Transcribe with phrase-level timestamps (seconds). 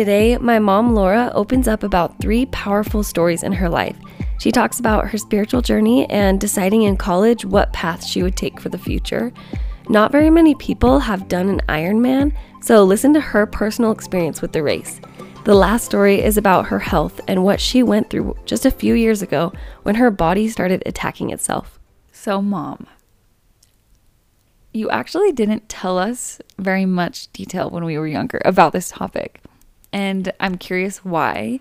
[0.00, 3.98] Today, my mom Laura opens up about three powerful stories in her life.
[4.38, 8.58] She talks about her spiritual journey and deciding in college what path she would take
[8.58, 9.30] for the future.
[9.90, 14.52] Not very many people have done an Ironman, so listen to her personal experience with
[14.52, 15.02] the race.
[15.44, 18.94] The last story is about her health and what she went through just a few
[18.94, 21.78] years ago when her body started attacking itself.
[22.10, 22.86] So, mom,
[24.72, 29.42] you actually didn't tell us very much detail when we were younger about this topic.
[29.92, 31.60] And I'm curious why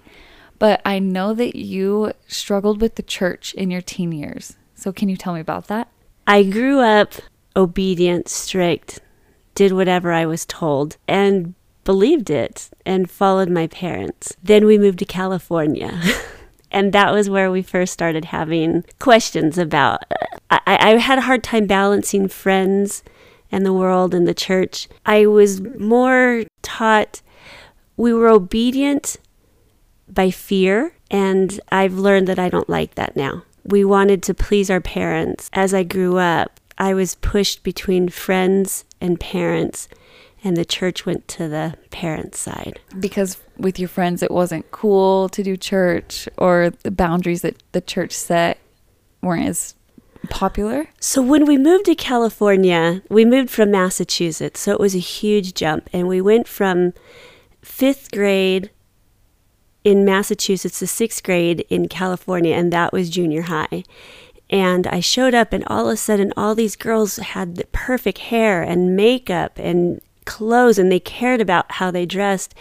[0.59, 4.57] but I know that you struggled with the church in your teen years.
[4.75, 5.88] So can you tell me about that?
[6.27, 7.13] I grew up
[7.55, 8.99] obedient, strict,
[9.55, 11.55] did whatever I was told, and
[11.85, 14.35] believed it and followed my parents.
[14.43, 15.99] Then we moved to California.
[16.71, 20.03] and that was where we first started having questions about.
[20.49, 23.02] Uh, I, I had a hard time balancing friends
[23.52, 24.88] and the world and the church.
[25.05, 27.21] I was more taught
[28.00, 29.17] we were obedient
[30.08, 33.44] by fear, and I've learned that I don't like that now.
[33.66, 35.50] We wanted to please our parents.
[35.52, 39.89] As I grew up, I was pushed between friends and parents,
[40.45, 42.80] and the church went to the parents' side.
[42.97, 47.81] Because with your friends, it wasn't cool to do church, or the boundaries that the
[47.81, 48.59] church set
[49.22, 49.75] weren't as
[50.30, 50.88] popular?
[51.02, 55.53] So when we moved to California, we moved from Massachusetts, so it was a huge
[55.53, 56.94] jump, and we went from
[57.61, 58.71] fifth grade
[59.83, 63.83] in Massachusetts, the sixth grade in California, and that was junior high.
[64.49, 68.17] And I showed up, and all of a sudden, all these girls had the perfect
[68.17, 72.55] hair and makeup and clothes, and they cared about how they dressed.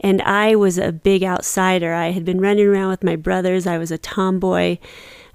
[0.00, 1.92] And I was a big outsider.
[1.94, 4.78] I had been running around with my brothers, I was a tomboy.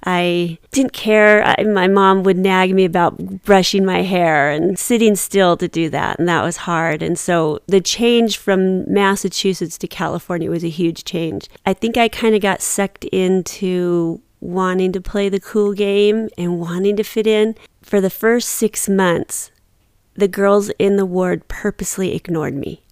[0.06, 1.44] I didn't care.
[1.44, 5.90] I, my mom would nag me about brushing my hair and sitting still to do
[5.90, 7.02] that, and that was hard.
[7.02, 11.50] And so the change from Massachusetts to California was a huge change.
[11.66, 16.60] I think I kind of got sucked into wanting to play the cool game and
[16.60, 17.56] wanting to fit in.
[17.82, 19.52] For the first six months,
[20.14, 22.84] the girls in the ward purposely ignored me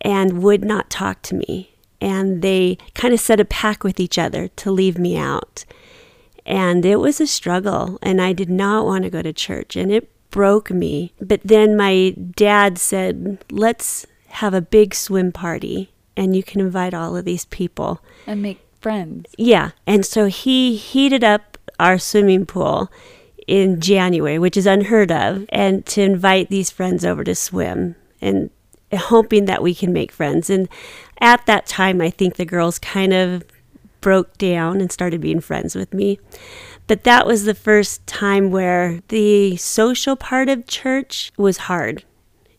[0.00, 1.76] and would not talk to me.
[2.00, 5.64] And they kind of set a pact with each other to leave me out.
[6.46, 9.92] And it was a struggle, and I did not want to go to church, and
[9.92, 11.12] it broke me.
[11.20, 16.94] But then my dad said, Let's have a big swim party, and you can invite
[16.94, 19.34] all of these people and make friends.
[19.36, 19.72] Yeah.
[19.86, 22.90] And so he heated up our swimming pool
[23.46, 28.50] in January, which is unheard of, and to invite these friends over to swim and
[28.92, 30.50] hoping that we can make friends.
[30.50, 30.68] And
[31.20, 33.42] at that time, I think the girls kind of
[34.00, 36.18] broke down and started being friends with me.
[36.86, 42.04] But that was the first time where the social part of church was hard.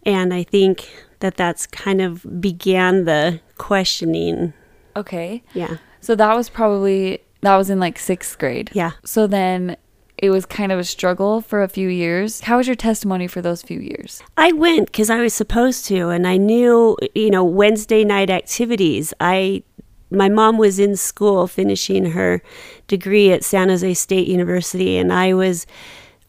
[0.03, 4.53] And I think that that's kind of began the questioning.
[4.95, 5.43] Okay.
[5.53, 5.77] Yeah.
[5.99, 8.71] So that was probably, that was in like sixth grade.
[8.73, 8.91] Yeah.
[9.05, 9.77] So then
[10.17, 12.41] it was kind of a struggle for a few years.
[12.41, 14.21] How was your testimony for those few years?
[14.37, 19.15] I went because I was supposed to, and I knew, you know, Wednesday night activities.
[19.19, 19.63] I
[20.11, 22.41] my mom was in school finishing her
[22.87, 25.65] degree at San Jose State University, and I was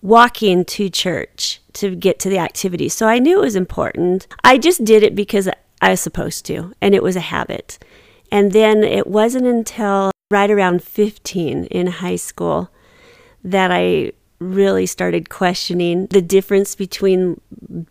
[0.01, 2.89] walking to church to get to the activity.
[2.89, 4.27] So I knew it was important.
[4.45, 5.49] I just did it because
[5.81, 7.79] I was supposed to, and it was a habit.
[8.31, 12.71] And then it wasn't until right around 15 in high school
[13.45, 17.41] that I really started questioning the difference between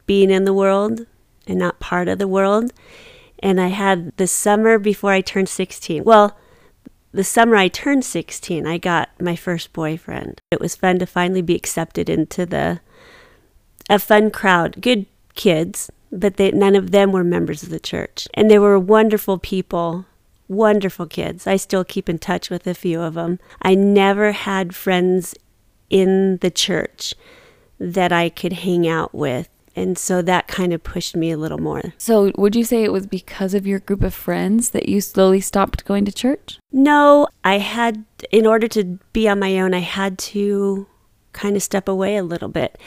[0.05, 1.05] being in the world
[1.47, 2.73] and not part of the world
[3.41, 6.03] and I had the summer before I turned 16.
[6.03, 6.37] Well,
[7.11, 10.39] the summer I turned 16, I got my first boyfriend.
[10.51, 12.79] It was fun to finally be accepted into the
[13.89, 18.27] a fun crowd, good kids, but they, none of them were members of the church.
[18.33, 20.05] And they were wonderful people,
[20.47, 21.47] wonderful kids.
[21.47, 23.39] I still keep in touch with a few of them.
[23.61, 25.35] I never had friends
[25.89, 27.13] in the church
[27.79, 31.57] that I could hang out with and so that kind of pushed me a little
[31.57, 31.93] more.
[31.97, 35.39] So, would you say it was because of your group of friends that you slowly
[35.39, 36.59] stopped going to church?
[36.71, 40.87] No, I had, in order to be on my own, I had to
[41.33, 42.77] kind of step away a little bit.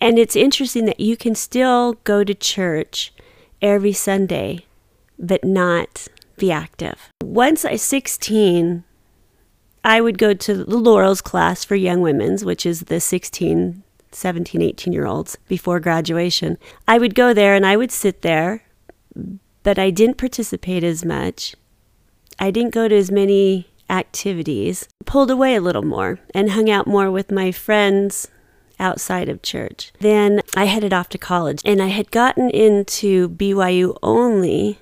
[0.00, 3.12] And it's interesting that you can still go to church
[3.60, 4.66] every Sunday,
[5.18, 7.10] but not be active.
[7.22, 8.82] Once I was 16,
[9.84, 13.82] I would go to the Laurel's class for young women's, which is the 16
[14.14, 16.58] 17, 18 year olds before graduation.
[16.86, 18.64] I would go there and I would sit there,
[19.62, 21.54] but I didn't participate as much.
[22.38, 26.86] I didn't go to as many activities, pulled away a little more, and hung out
[26.86, 28.28] more with my friends
[28.80, 29.92] outside of church.
[30.00, 34.78] Then I headed off to college and I had gotten into BYU only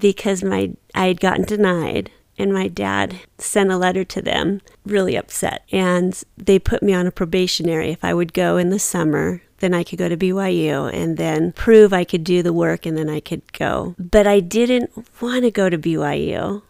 [0.00, 5.16] because my I had gotten denied and my dad sent a letter to them really
[5.16, 9.42] upset and they put me on a probationary if I would go in the summer
[9.58, 12.96] then I could go to BYU and then prove I could do the work and
[12.96, 13.94] then I could go.
[13.98, 14.90] But I didn't
[15.20, 16.62] want to go to BYU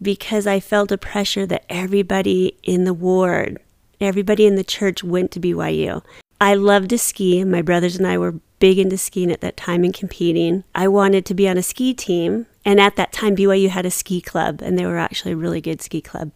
[0.00, 3.60] because I felt a pressure that everybody in the ward,
[4.00, 6.02] everybody in the church went to BYU.
[6.40, 9.56] I loved to ski, and my brothers and I were big into skiing at that
[9.56, 10.64] time and competing.
[10.74, 13.90] I wanted to be on a ski team, and at that time, BYU had a
[13.90, 16.32] ski club, and they were actually a really good ski club.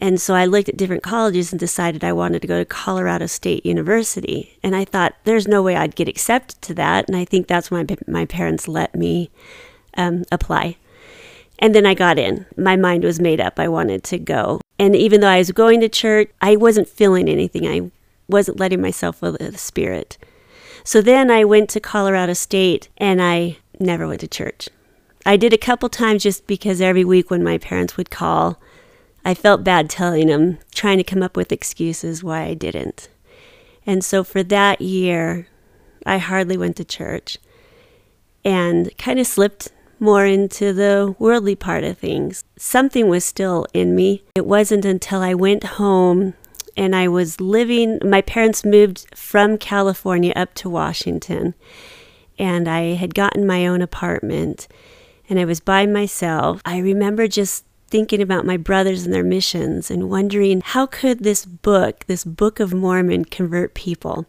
[0.00, 3.26] And so I looked at different colleges and decided I wanted to go to Colorado
[3.26, 4.58] State University.
[4.62, 7.06] And I thought, there's no way I'd get accepted to that.
[7.06, 9.30] And I think that's why my parents let me
[9.96, 10.76] um, apply.
[11.60, 12.46] And then I got in.
[12.56, 13.60] My mind was made up.
[13.60, 14.60] I wanted to go.
[14.76, 17.68] And even though I was going to church, I wasn't feeling anything.
[17.68, 17.92] I
[18.28, 20.18] wasn't letting myself feel the Spirit.
[20.82, 24.68] So then I went to Colorado State and I never went to church.
[25.24, 28.60] I did a couple times just because every week when my parents would call,
[29.24, 33.08] I felt bad telling them, trying to come up with excuses why I didn't.
[33.86, 35.46] And so for that year,
[36.04, 37.38] I hardly went to church
[38.44, 39.70] and kind of slipped
[40.00, 42.44] more into the worldly part of things.
[42.58, 44.24] Something was still in me.
[44.34, 46.34] It wasn't until I went home
[46.76, 51.54] and I was living, my parents moved from California up to Washington,
[52.38, 54.68] and I had gotten my own apartment
[55.32, 56.60] and I was by myself.
[56.66, 61.46] I remember just thinking about my brothers and their missions and wondering how could this
[61.46, 64.26] book, this Book of Mormon, convert people.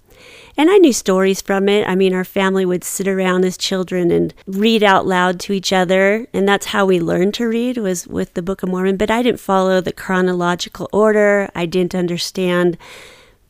[0.55, 1.85] And I knew stories from it.
[1.89, 5.73] I mean, our family would sit around as children and read out loud to each
[5.73, 8.95] other, and that's how we learned to read was with the Book of Mormon.
[8.95, 11.49] But I didn't follow the chronological order.
[11.53, 12.77] I didn't understand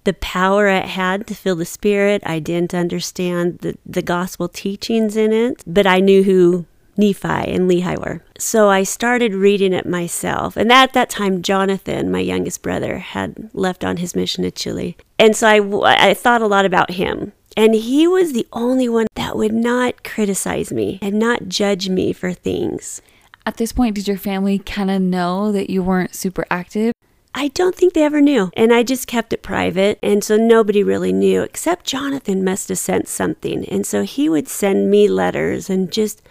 [0.06, 2.24] the power it had to fill the spirit.
[2.26, 6.66] I didn't understand the, the gospel teachings in it, but I knew who
[6.98, 8.24] Nephi and Lehi were.
[8.38, 10.58] So I started reading it myself.
[10.58, 14.98] And at that time, Jonathan, my youngest brother, had left on his mission to Chile.
[15.18, 17.34] And so I, I thought a lot about him.
[17.56, 22.14] And he was the only one that would not criticize me and not judge me
[22.14, 23.02] for things.
[23.46, 26.94] At this point, did your family kind of know that you weren't super active?
[27.36, 28.52] I don't think they ever knew.
[28.56, 30.00] And I just kept it private.
[30.02, 33.66] And so nobody really knew, except Jonathan must have sent something.
[33.66, 36.22] And so he would send me letters and just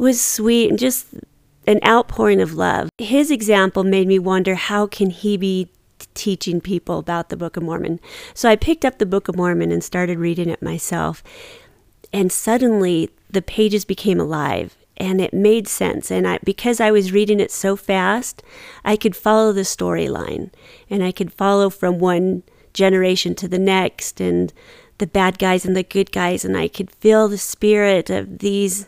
[0.00, 1.06] was sweet and just
[1.66, 2.88] an outpouring of love.
[2.98, 5.68] His example made me wonder how can he be
[6.14, 8.00] teaching people about the Book of Mormon.
[8.32, 11.22] So I picked up the Book of Mormon and started reading it myself.
[12.12, 16.10] And suddenly the pages became alive and it made sense.
[16.10, 18.42] And I, because I was reading it so fast,
[18.84, 20.50] I could follow the storyline
[20.88, 22.42] and I could follow from one
[22.72, 24.50] generation to the next and
[24.96, 26.42] the bad guys and the good guys.
[26.42, 28.86] And I could feel the spirit of these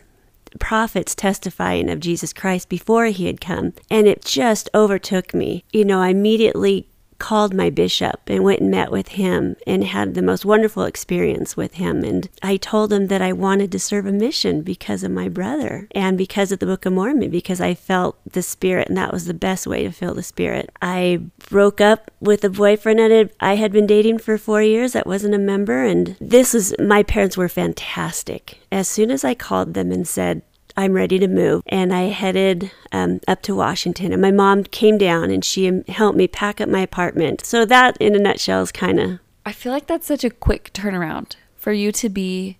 [0.58, 3.74] prophets testifying of Jesus Christ before he had come.
[3.90, 5.64] And it just overtook me.
[5.72, 6.88] You know, I immediately
[7.22, 11.56] called my bishop and went and met with him and had the most wonderful experience
[11.56, 12.02] with him.
[12.02, 15.86] And I told him that I wanted to serve a mission because of my brother
[15.92, 19.26] and because of the Book of Mormon, because I felt the Spirit, and that was
[19.26, 20.70] the best way to feel the Spirit.
[20.82, 25.06] I broke up with a boyfriend that I had been dating for four years that
[25.06, 25.84] wasn't a member.
[25.84, 28.58] And this was, my parents were fantastic.
[28.72, 30.42] As soon as I called them and said,
[30.76, 31.62] I'm ready to move.
[31.66, 34.12] And I headed um, up to Washington.
[34.12, 37.44] And my mom came down and she helped me pack up my apartment.
[37.44, 39.18] So, that in a nutshell is kind of.
[39.44, 42.58] I feel like that's such a quick turnaround for you to be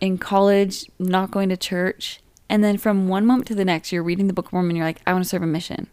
[0.00, 2.20] in college, not going to church.
[2.48, 4.84] And then from one moment to the next, you're reading the Book of Mormon, you're
[4.84, 5.88] like, I want to serve a mission.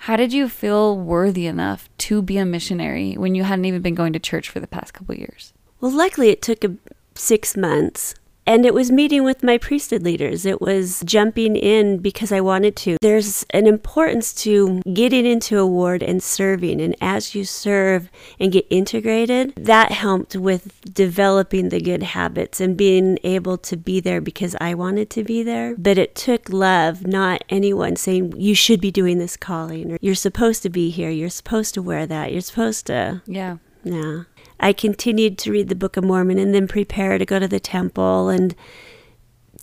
[0.00, 3.94] How did you feel worthy enough to be a missionary when you hadn't even been
[3.94, 5.52] going to church for the past couple years?
[5.80, 6.76] Well, luckily, it took a,
[7.14, 8.14] six months
[8.48, 10.46] and it was meeting with my priesthood leaders.
[10.46, 12.96] It was jumping in because I wanted to.
[13.02, 16.80] There's an importance to getting into a ward and serving.
[16.80, 22.74] And as you serve and get integrated, that helped with developing the good habits and
[22.74, 25.76] being able to be there because I wanted to be there.
[25.76, 30.14] But it took love, not anyone saying, you should be doing this calling or you're
[30.14, 31.10] supposed to be here.
[31.10, 32.32] You're supposed to wear that.
[32.32, 33.20] You're supposed to.
[33.26, 33.58] Yeah.
[33.92, 34.24] Yeah.
[34.60, 37.60] I continued to read the Book of Mormon and then prepare to go to the
[37.60, 38.54] temple and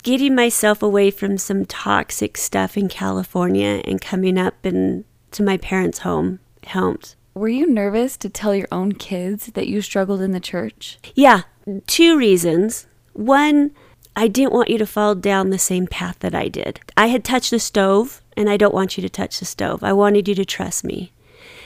[0.03, 5.57] getting myself away from some toxic stuff in California and coming up and to my
[5.57, 7.15] parents' home helped.
[7.33, 10.97] Were you nervous to tell your own kids that you struggled in the church?
[11.15, 11.41] Yeah,
[11.87, 12.87] two reasons.
[13.11, 13.71] One,
[14.15, 16.79] I didn't want you to fall down the same path that I did.
[16.95, 19.83] I had touched the stove, and I don't want you to touch the stove.
[19.83, 21.11] I wanted you to trust me.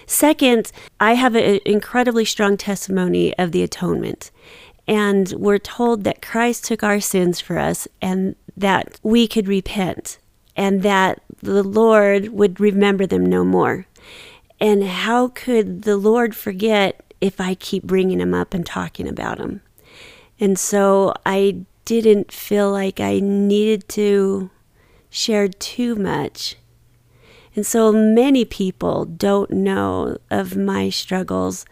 [0.09, 4.31] Second, I have an incredibly strong testimony of the atonement.
[4.87, 10.17] And we're told that Christ took our sins for us and that we could repent
[10.55, 13.85] and that the Lord would remember them no more.
[14.59, 19.37] And how could the Lord forget if I keep bringing them up and talking about
[19.37, 19.61] them?
[20.39, 24.49] And so I didn't feel like I needed to
[25.11, 26.55] share too much.
[27.59, 31.65] And so many people don't know of my struggles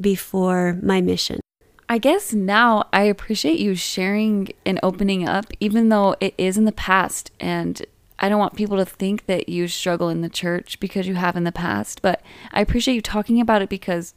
[0.00, 1.38] before my mission.
[1.86, 6.64] I guess now I appreciate you sharing and opening up, even though it is in
[6.64, 7.30] the past.
[7.38, 7.84] And
[8.20, 11.36] I don't want people to think that you struggle in the church because you have
[11.36, 12.00] in the past.
[12.00, 14.14] But I appreciate you talking about it because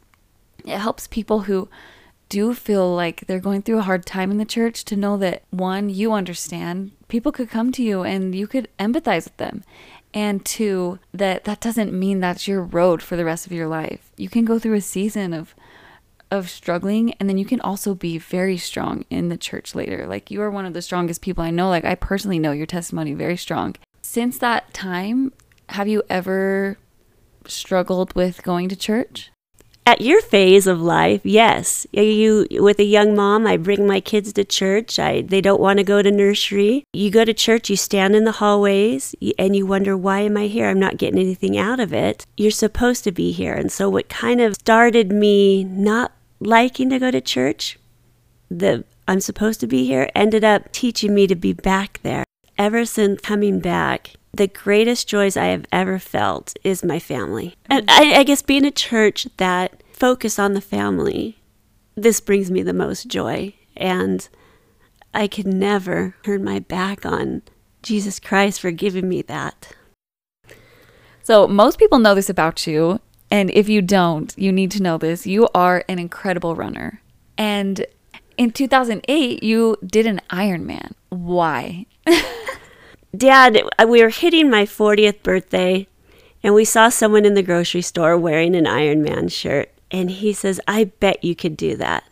[0.63, 1.67] it helps people who
[2.29, 5.43] do feel like they're going through a hard time in the church to know that
[5.51, 6.91] one, you understand.
[7.07, 9.63] People could come to you and you could empathize with them.
[10.15, 14.11] And two, that that doesn't mean that's your road for the rest of your life.
[14.15, 15.53] You can go through a season of
[16.31, 20.07] of struggling and then you can also be very strong in the church later.
[20.07, 21.67] Like you are one of the strongest people I know.
[21.67, 23.75] Like I personally know your testimony very strong.
[24.01, 25.33] Since that time,
[25.69, 26.77] have you ever
[27.45, 29.31] struggled with going to church?
[29.85, 31.85] At your phase of life, yes.
[31.91, 34.97] You with a young mom, I bring my kids to church.
[34.97, 36.83] I they don't want to go to nursery.
[36.93, 40.47] You go to church, you stand in the hallways and you wonder why am I
[40.47, 40.67] here?
[40.67, 42.25] I'm not getting anything out of it.
[42.35, 43.53] You're supposed to be here.
[43.53, 47.77] And so what kind of started me not liking to go to church,
[48.49, 52.23] the I'm supposed to be here ended up teaching me to be back there.
[52.57, 57.55] Ever since coming back, the greatest joys I have ever felt is my family.
[57.69, 57.77] Mm.
[57.77, 61.39] And I, I guess being a church that focus on the family,
[61.95, 63.53] this brings me the most joy.
[63.77, 64.27] And
[65.13, 67.43] I could never turn my back on
[67.81, 69.73] Jesus Christ for giving me that.
[71.23, 72.99] So, most people know this about you.
[73.31, 75.25] And if you don't, you need to know this.
[75.25, 77.01] You are an incredible runner.
[77.37, 77.85] And
[78.37, 80.91] in 2008, you did an Ironman.
[81.09, 81.87] Why?
[83.15, 85.87] Dad, uh, we were hitting my 40th birthday
[86.43, 89.71] and we saw someone in the grocery store wearing an Iron Man shirt.
[89.91, 92.03] And he says, I bet you could do that.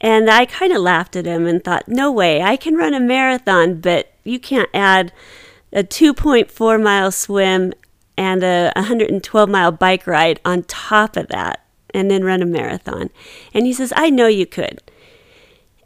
[0.00, 3.00] And I kind of laughed at him and thought, no way, I can run a
[3.00, 5.12] marathon, but you can't add
[5.72, 7.74] a 2.4 mile swim
[8.16, 13.10] and a 112 mile bike ride on top of that and then run a marathon.
[13.52, 14.82] And he says, I know you could.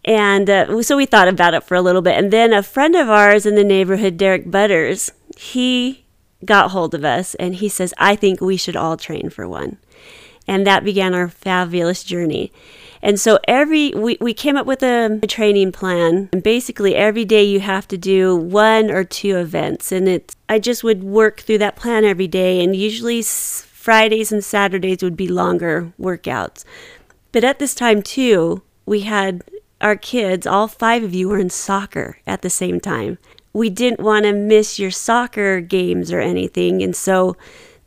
[0.05, 2.19] And uh, so we thought about it for a little bit.
[2.19, 6.05] And then a friend of ours in the neighborhood, Derek Butters, he
[6.45, 9.79] got hold of us and he says, I think we should all train for one.
[10.47, 12.53] And that began our fabulous journey.
[13.01, 17.27] And so every we, we came up with a, a, training plan and basically every
[17.27, 21.41] day you have to do one or two events and it's I just would work
[21.41, 26.65] through that plan every day and usually Fridays and Saturdays would be longer workouts.
[27.31, 29.45] But at this time too, we had
[29.85, 33.19] our kids, all five of you, were in soccer at the same time.
[33.53, 36.83] We didn't want to miss your soccer games or anything.
[36.83, 37.37] And so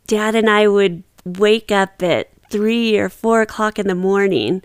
[0.06, 4.62] dad and I would wake up at three or four o'clock in the morning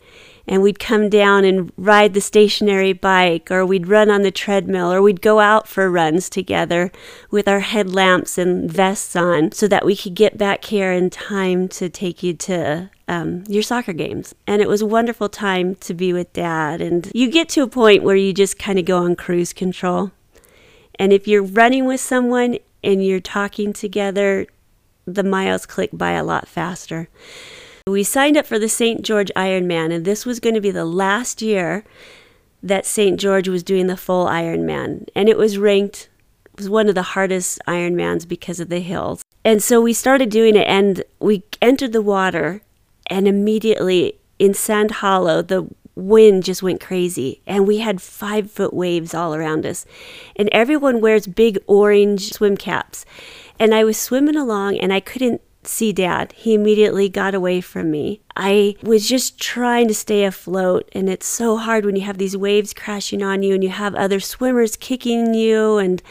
[0.48, 4.92] and we'd come down and ride the stationary bike, or we'd run on the treadmill,
[4.92, 6.92] or we'd go out for runs together
[7.32, 11.68] with our headlamps and vests on so that we could get back here in time
[11.70, 14.36] to take you to um, your soccer games.
[14.46, 16.82] And it was a wonderful time to be with dad.
[16.82, 20.12] And you get to a point where you just kind of go on cruise control.
[20.96, 24.46] And if you're running with someone and you're talking together,
[25.06, 27.10] the miles click by a lot faster.
[27.86, 29.02] We signed up for the St.
[29.02, 31.84] George Ironman, and this was going to be the last year
[32.62, 33.20] that St.
[33.20, 35.10] George was doing the full Ironman.
[35.14, 36.08] And it was ranked
[36.46, 39.22] it was one of the hardest Ironmans because of the hills.
[39.44, 42.62] And so we started doing it, and we entered the water,
[43.08, 48.74] and immediately in Sand Hollow, the wind just went crazy and we had five foot
[48.74, 49.86] waves all around us
[50.36, 53.06] and everyone wears big orange swim caps
[53.60, 56.34] and i was swimming along and i couldn't see dad.
[56.36, 58.22] He immediately got away from me.
[58.36, 62.38] I was just trying to stay afloat, and it's so hard when you have these
[62.38, 66.02] waves crashing on you and you have other swimmers kicking you and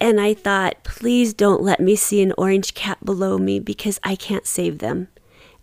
[0.00, 4.14] and I thought, please don't let me see an orange cat below me because I
[4.14, 5.08] can't save them.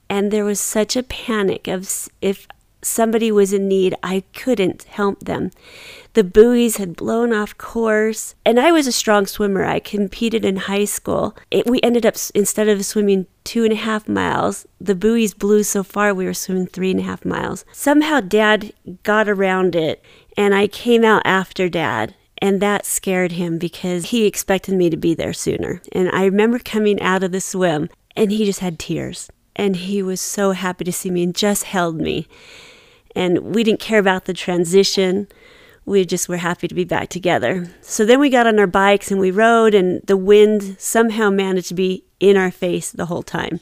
[0.10, 2.48] And there was such a panic of if
[2.86, 5.52] somebody was in need, I couldn't help them.
[6.14, 9.66] The buoys had blown off course, and I was a strong swimmer.
[9.66, 11.36] I competed in high school.
[11.52, 15.64] It, we ended up, instead of swimming two and a half miles, the buoys blew
[15.64, 17.66] so far we were swimming three and a half miles.
[17.74, 18.72] Somehow, Dad
[19.04, 20.02] got around it,
[20.38, 22.16] and I came out after Dad.
[22.42, 25.82] And that scared him because he expected me to be there sooner.
[25.94, 29.30] And I remember coming out of the swim, and he just had tears.
[29.56, 32.28] And he was so happy to see me and just held me
[33.16, 35.28] and we didn't care about the transition.
[35.86, 37.70] we just were happy to be back together.
[37.82, 41.68] So then we got on our bikes and we rode, and the wind somehow managed
[41.70, 43.60] to be in our face the whole time.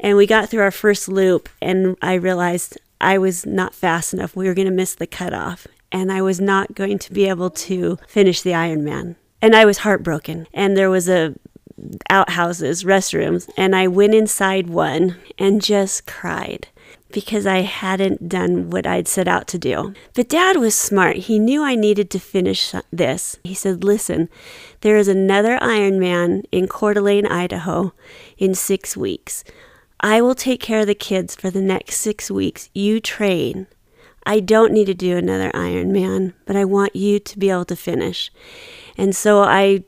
[0.00, 4.34] And we got through our first loop, and I realized I was not fast enough.
[4.34, 7.50] We were going to miss the cutoff, and I was not going to be able
[7.50, 9.16] to finish the Ironman.
[9.40, 10.48] And I was heartbroken.
[10.52, 11.34] And there was a
[12.10, 16.68] outhouses, restrooms, and I went inside one and just cried
[17.12, 19.94] because I hadn't done what I'd set out to do.
[20.14, 21.16] But dad was smart.
[21.16, 23.38] He knew I needed to finish this.
[23.44, 24.28] He said, Listen,
[24.80, 27.92] there is another Ironman in Coeur d'Alene, Idaho
[28.38, 29.44] in six weeks.
[30.00, 32.68] I will take care of the kids for the next six weeks.
[32.74, 33.66] You train.
[34.26, 37.76] I don't need to do another Ironman, but I want you to be able to
[37.76, 38.30] finish.
[38.98, 39.84] And so I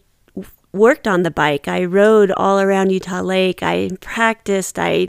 [0.73, 1.67] worked on the bike.
[1.67, 3.63] I rode all around Utah Lake.
[3.63, 4.79] I practiced.
[4.79, 5.09] I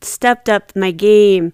[0.00, 1.52] stepped up my game.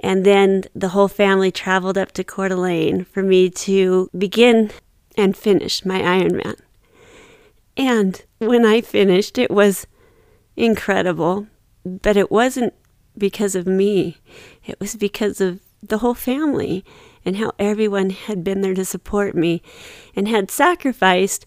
[0.00, 4.70] And then the whole family traveled up to Coeur d'Alene for me to begin
[5.16, 6.58] and finish my Ironman.
[7.76, 9.86] And when I finished, it was
[10.56, 11.46] incredible.
[11.84, 12.74] But it wasn't
[13.16, 14.18] because of me,
[14.66, 16.84] it was because of the whole family
[17.24, 19.62] and how everyone had been there to support me
[20.14, 21.46] and had sacrificed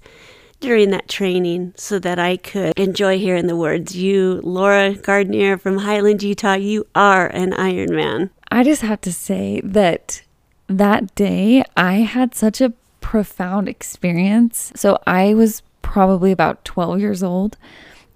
[0.64, 5.80] during that training so that I could enjoy hearing the words, You, Laura Gardner from
[5.80, 8.30] Highland, Utah, you are an Ironman.
[8.50, 10.24] I just have to say that
[10.68, 14.72] that day I had such a profound experience.
[14.76, 17.58] So I was probably about 12 years old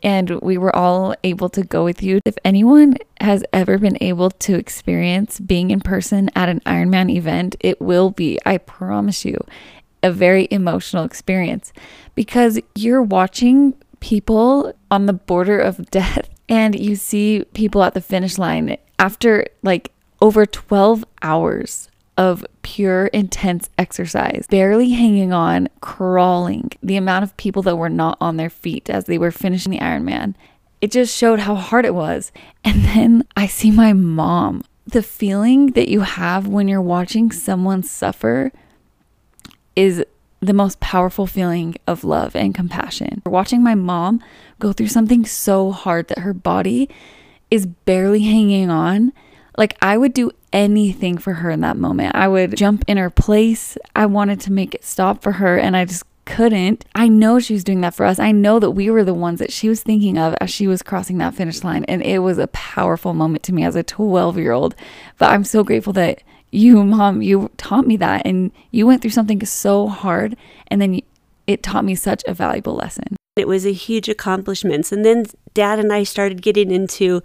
[0.02, 2.22] and we were all able to go with you.
[2.24, 7.56] If anyone has ever been able to experience being in person at an Ironman event,
[7.60, 9.38] it will be, I promise you,
[10.08, 11.72] a very emotional experience
[12.16, 18.02] because you're watching people on the border of death and you see people at the
[18.02, 26.72] finish line after like over 12 hours of pure intense exercise, barely hanging on, crawling.
[26.82, 29.80] The amount of people that were not on their feet as they were finishing the
[29.80, 30.34] Ironman.
[30.82, 32.32] It just showed how hard it was.
[32.64, 34.64] And then I see my mom.
[34.86, 38.52] The feeling that you have when you're watching someone suffer
[39.78, 40.04] is
[40.40, 43.22] the most powerful feeling of love and compassion.
[43.26, 44.22] Watching my mom
[44.60, 46.90] go through something so hard that her body
[47.50, 49.14] is barely hanging on.
[49.56, 52.16] Like, I would do anything for her in that moment.
[52.16, 53.78] I would jump in her place.
[53.96, 56.86] I wanted to make it stop for her, and I just couldn't.
[56.94, 58.20] I know she was doing that for us.
[58.20, 60.84] I know that we were the ones that she was thinking of as she was
[60.84, 61.84] crossing that finish line.
[61.86, 64.76] And it was a powerful moment to me as a 12 year old.
[65.18, 68.26] But I'm so grateful that you, mom, you taught me that.
[68.26, 70.36] And you went through something so hard.
[70.68, 71.02] And then
[71.46, 73.16] it taught me such a valuable lesson.
[73.36, 74.92] It was a huge accomplishment.
[74.92, 77.22] And then dad and I started getting into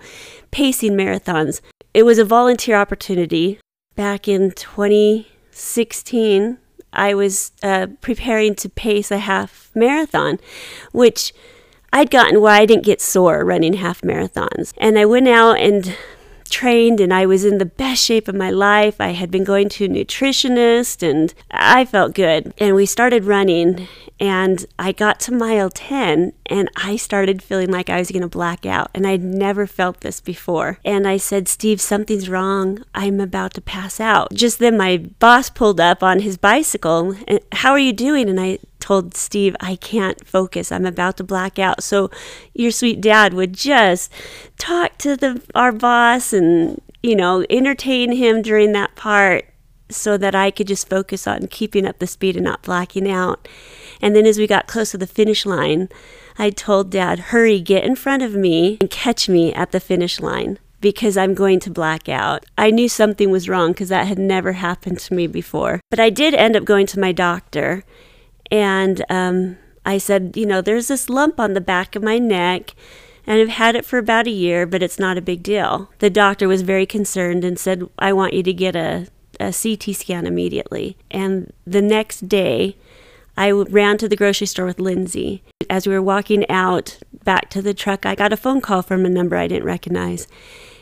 [0.50, 1.60] pacing marathons.
[1.94, 3.58] It was a volunteer opportunity
[3.94, 6.58] back in 2016.
[6.92, 10.38] I was uh, preparing to pace a half marathon,
[10.92, 11.32] which
[11.92, 14.72] I'd gotten where I didn't get sore running half marathons.
[14.78, 15.96] And I went out and
[16.52, 19.00] trained and I was in the best shape of my life.
[19.00, 22.52] I had been going to a nutritionist and I felt good.
[22.58, 23.88] And we started running
[24.20, 28.28] and I got to mile 10 and I started feeling like I was going to
[28.28, 28.90] black out.
[28.94, 30.78] And I'd never felt this before.
[30.84, 32.84] And I said, Steve, something's wrong.
[32.94, 34.32] I'm about to pass out.
[34.32, 37.16] Just then my boss pulled up on his bicycle.
[37.26, 38.28] And, How are you doing?
[38.28, 40.72] And I told Steve, I can't focus.
[40.72, 41.82] I'm about to black out.
[41.82, 42.10] So
[42.52, 44.12] your sweet dad would just
[44.58, 49.46] talk to the our boss and, you know, entertain him during that part
[49.88, 53.46] so that I could just focus on keeping up the speed and not blacking out.
[54.00, 55.88] And then as we got close to the finish line,
[56.38, 60.18] I told dad, hurry, get in front of me and catch me at the finish
[60.18, 62.44] line because I'm going to black out.
[62.58, 65.80] I knew something was wrong because that had never happened to me before.
[65.90, 67.84] But I did end up going to my doctor
[68.52, 72.74] and um, I said, you know, there's this lump on the back of my neck.
[73.26, 75.90] And I've had it for about a year, but it's not a big deal.
[76.00, 79.06] The doctor was very concerned and said, I want you to get a,
[79.40, 80.98] a CT scan immediately.
[81.10, 82.76] And the next day,
[83.36, 85.42] I ran to the grocery store with Lindsay.
[85.70, 89.06] As we were walking out back to the truck, I got a phone call from
[89.06, 90.26] a number I didn't recognize.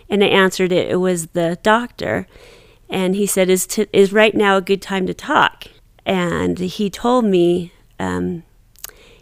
[0.08, 0.90] And I answered it.
[0.90, 2.26] It was the doctor.
[2.88, 5.66] And he said, Is, t- is right now a good time to talk?
[6.10, 8.42] And he told me, um,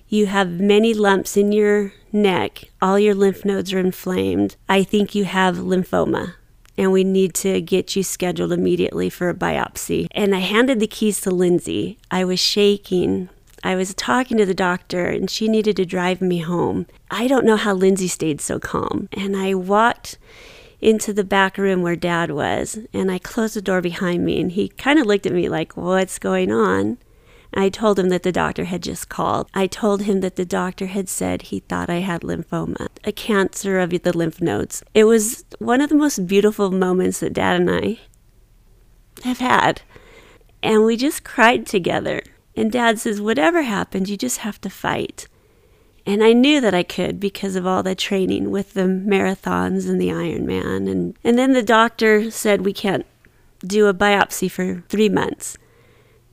[0.08, 2.64] You have many lumps in your neck.
[2.80, 4.56] All your lymph nodes are inflamed.
[4.70, 6.36] I think you have lymphoma
[6.78, 10.06] and we need to get you scheduled immediately for a biopsy.
[10.12, 11.98] And I handed the keys to Lindsay.
[12.10, 13.28] I was shaking.
[13.62, 16.86] I was talking to the doctor and she needed to drive me home.
[17.10, 19.10] I don't know how Lindsay stayed so calm.
[19.12, 20.16] And I walked
[20.80, 22.78] into the back room where dad was.
[22.92, 25.76] And I closed the door behind me, and he kind of looked at me like,
[25.76, 26.98] What's going on?
[27.54, 29.48] I told him that the doctor had just called.
[29.54, 33.78] I told him that the doctor had said he thought I had lymphoma, a cancer
[33.78, 34.82] of the lymph nodes.
[34.94, 38.00] It was one of the most beautiful moments that Dad and I
[39.24, 39.82] have had.
[40.62, 42.22] And we just cried together.
[42.54, 45.26] And Dad says, Whatever happens, you just have to fight.
[46.08, 50.00] And I knew that I could because of all the training with the marathons and
[50.00, 50.90] the Ironman.
[50.90, 53.04] And, and then the doctor said we can't
[53.60, 55.58] do a biopsy for three months.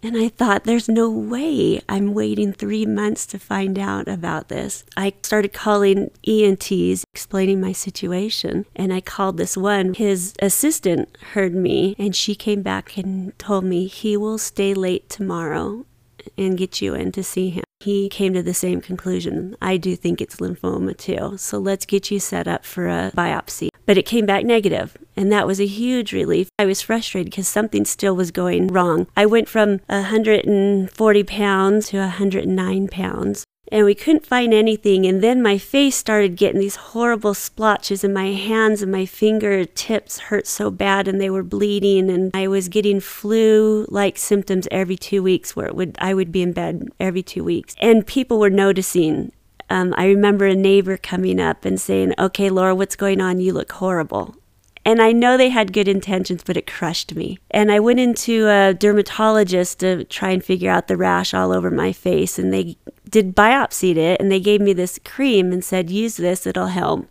[0.01, 4.85] And I thought, there's no way I'm waiting three months to find out about this.
[4.95, 8.67] I started calling ENTs, explaining my situation.
[8.77, 9.93] And I called this one.
[9.93, 15.09] His assistant heard me, and she came back and told me he will stay late
[15.09, 15.85] tomorrow
[16.37, 17.64] and get you in to see him.
[17.85, 19.55] He came to the same conclusion.
[19.61, 21.37] I do think it's lymphoma too.
[21.37, 25.31] So let's get you set up for a biopsy but it came back negative, and
[25.31, 26.49] that was a huge relief.
[26.57, 29.07] I was frustrated because something still was going wrong.
[29.15, 33.43] I went from 140 pounds to 109 pounds.
[33.71, 35.05] And we couldn't find anything.
[35.05, 40.19] And then my face started getting these horrible splotches, and my hands and my fingertips
[40.19, 42.09] hurt so bad, and they were bleeding.
[42.09, 46.41] And I was getting flu-like symptoms every two weeks, where it would I would be
[46.41, 47.75] in bed every two weeks.
[47.79, 49.31] And people were noticing
[49.69, 53.39] um, I remember a neighbor coming up and saying, Okay, Laura, what's going on?
[53.39, 54.35] You look horrible.
[54.87, 57.39] And I know they had good intentions, but it crushed me.
[57.49, 61.71] And I went into a dermatologist to try and figure out the rash all over
[61.71, 62.37] my face.
[62.37, 62.77] And they
[63.09, 67.07] did biopsied it and they gave me this cream and said, Use this, it'll help.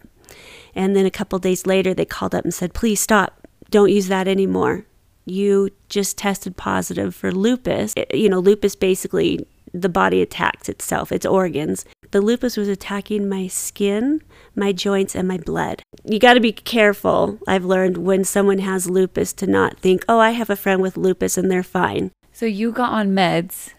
[0.74, 3.46] And then a couple days later, they called up and said, Please stop.
[3.70, 4.86] Don't use that anymore.
[5.24, 7.94] You just tested positive for lupus.
[8.12, 11.84] You know, lupus basically the body attacks itself, its organs.
[12.12, 14.22] The lupus was attacking my skin,
[14.54, 15.82] my joints, and my blood.
[16.04, 20.20] You got to be careful, I've learned, when someone has lupus to not think, oh,
[20.20, 22.12] I have a friend with lupus and they're fine.
[22.32, 23.73] So you got on meds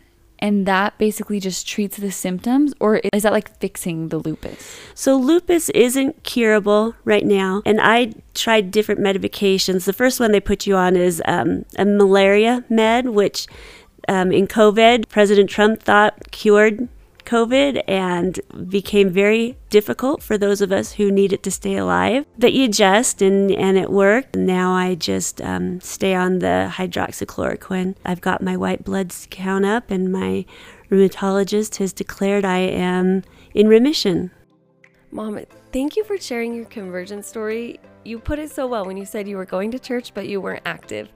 [0.45, 4.79] and that basically just treats the symptoms or is that like fixing the lupus?
[4.93, 9.86] So lupus isn't curable right now and i tried different medications.
[9.86, 13.47] The first one they put you on is um, a malaria med which
[14.08, 16.88] um, in covid president trump thought cured
[17.25, 22.25] COVID and became very difficult for those of us who needed to stay alive.
[22.38, 24.35] But you adjust and, and it worked.
[24.35, 27.95] Now I just um, stay on the hydroxychloroquine.
[28.05, 30.45] I've got my white blood count up, and my
[30.89, 34.31] rheumatologist has declared I am in remission.
[35.11, 35.39] Mom,
[35.71, 37.79] thank you for sharing your conversion story.
[38.03, 40.41] You put it so well when you said you were going to church but you
[40.41, 41.09] weren't active.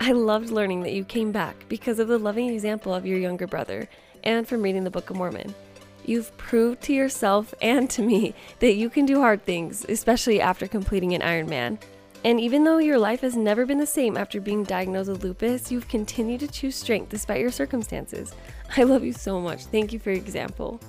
[0.00, 3.46] I loved learning that you came back because of the loving example of your younger
[3.46, 3.88] brother
[4.26, 5.54] and from reading the Book of Mormon.
[6.04, 10.68] You've proved to yourself and to me that you can do hard things, especially after
[10.68, 11.78] completing an Ironman.
[12.24, 15.70] And even though your life has never been the same after being diagnosed with lupus,
[15.70, 18.34] you've continued to choose strength despite your circumstances.
[18.76, 19.64] I love you so much.
[19.66, 20.80] Thank you for your example.